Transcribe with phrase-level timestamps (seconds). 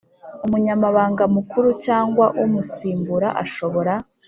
[0.45, 3.93] umunyamabanga mukuru cyangwa umusimbura ashobora,